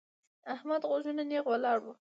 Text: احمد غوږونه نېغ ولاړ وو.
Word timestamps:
احمد 0.53 0.81
غوږونه 0.89 1.23
نېغ 1.29 1.45
ولاړ 1.49 1.79
وو. 1.83 1.93